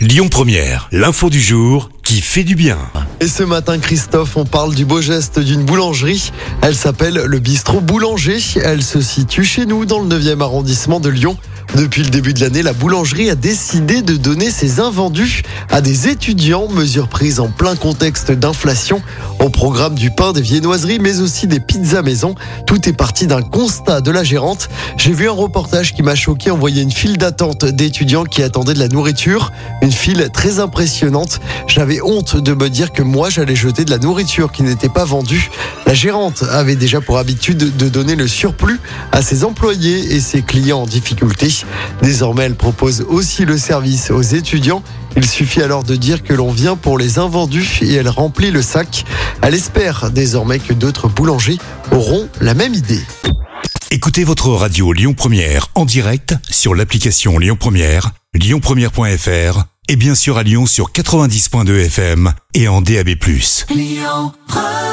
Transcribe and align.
Lyon 0.00 0.30
Première, 0.30 0.88
l'info 0.92 1.28
du 1.28 1.42
jour 1.42 1.90
qui 2.02 2.22
fait 2.22 2.42
du 2.42 2.54
bien. 2.54 2.78
Et 3.20 3.28
ce 3.28 3.42
matin, 3.42 3.78
Christophe, 3.78 4.38
on 4.38 4.46
parle 4.46 4.74
du 4.74 4.86
beau 4.86 5.02
geste 5.02 5.38
d'une 5.38 5.62
boulangerie. 5.62 6.32
Elle 6.62 6.74
s'appelle 6.74 7.22
le 7.26 7.38
Bistrot 7.38 7.82
Boulanger. 7.82 8.38
Elle 8.64 8.82
se 8.82 9.02
situe 9.02 9.44
chez 9.44 9.66
nous 9.66 9.84
dans 9.84 10.00
le 10.00 10.08
9e 10.08 10.40
arrondissement 10.40 11.00
de 11.00 11.10
Lyon. 11.10 11.36
Depuis 11.76 12.02
le 12.02 12.08
début 12.08 12.32
de 12.32 12.40
l'année, 12.40 12.62
la 12.62 12.72
boulangerie 12.72 13.28
a 13.28 13.34
décidé 13.34 14.00
de 14.00 14.16
donner 14.16 14.50
ses 14.50 14.80
invendus 14.80 15.42
à 15.68 15.82
des 15.82 16.08
étudiants, 16.08 16.66
mesure 16.68 17.08
prise 17.08 17.38
en 17.38 17.48
plein 17.48 17.76
contexte 17.76 18.32
d'inflation. 18.32 19.02
Au 19.40 19.48
programme 19.48 19.94
du 19.94 20.10
pain, 20.10 20.32
des 20.32 20.42
viennoiseries, 20.42 20.98
mais 20.98 21.20
aussi 21.20 21.46
des 21.46 21.60
pizzas 21.60 22.02
maison. 22.02 22.34
Tout 22.66 22.86
est 22.86 22.92
parti 22.92 23.26
d'un 23.26 23.40
constat 23.40 24.02
de 24.02 24.10
la 24.10 24.22
gérante. 24.22 24.68
J'ai 24.98 25.12
vu 25.12 25.30
un 25.30 25.32
reportage 25.32 25.94
qui 25.94 26.02
m'a 26.02 26.14
choqué. 26.14 26.50
On 26.50 26.58
voyait 26.58 26.82
une 26.82 26.92
file 26.92 27.16
d'attente 27.16 27.64
d'étudiants 27.64 28.24
qui 28.24 28.42
attendaient 28.42 28.74
de 28.74 28.78
la 28.78 28.88
nourriture. 28.88 29.50
Une 29.80 29.92
file 29.92 30.28
très 30.30 30.60
impressionnante. 30.60 31.40
J'avais 31.66 32.02
honte 32.02 32.36
de 32.36 32.52
me 32.52 32.68
dire 32.68 32.92
que 32.92 33.02
moi, 33.02 33.30
j'allais 33.30 33.56
jeter 33.56 33.86
de 33.86 33.90
la 33.90 33.98
nourriture 33.98 34.52
qui 34.52 34.62
n'était 34.62 34.90
pas 34.90 35.06
vendue. 35.06 35.50
La 35.86 35.94
gérante 35.94 36.44
avait 36.50 36.76
déjà 36.76 37.00
pour 37.00 37.16
habitude 37.16 37.76
de 37.76 37.88
donner 37.88 38.16
le 38.16 38.28
surplus 38.28 38.78
à 39.10 39.22
ses 39.22 39.44
employés 39.44 40.14
et 40.14 40.20
ses 40.20 40.42
clients 40.42 40.82
en 40.82 40.86
difficulté. 40.86 41.48
Désormais, 42.02 42.44
elle 42.44 42.56
propose 42.56 43.06
aussi 43.08 43.46
le 43.46 43.56
service 43.56 44.10
aux 44.10 44.20
étudiants. 44.20 44.82
Il 45.16 45.26
suffit 45.26 45.62
alors 45.62 45.82
de 45.82 45.96
dire 45.96 46.22
que 46.22 46.32
l'on 46.32 46.52
vient 46.52 46.76
pour 46.76 46.96
les 46.96 47.18
invendus 47.18 47.80
et 47.82 47.94
elle 47.94 48.08
remplit 48.08 48.50
le 48.50 48.62
sac. 48.62 49.04
Elle 49.42 49.54
espère 49.54 50.10
désormais 50.10 50.58
que 50.58 50.72
d'autres 50.72 51.08
boulangers 51.08 51.58
auront 51.92 52.28
la 52.40 52.54
même 52.54 52.74
idée. 52.74 53.02
Écoutez 53.90 54.24
votre 54.24 54.50
radio 54.50 54.92
Lyon 54.92 55.14
Première 55.14 55.68
en 55.74 55.84
direct 55.84 56.34
sur 56.48 56.74
l'application 56.74 57.38
Lyon 57.38 57.56
Première, 57.58 58.12
lyonpremière.fr 58.34 59.64
et 59.88 59.96
bien 59.96 60.14
sûr 60.14 60.38
à 60.38 60.42
Lyon 60.42 60.66
sur 60.66 60.92
90.2 60.92 61.86
FM 61.86 62.32
et 62.54 62.68
en 62.68 62.80
DAB+. 62.80 63.08
Lyon 63.70 64.32
Première 64.46 64.89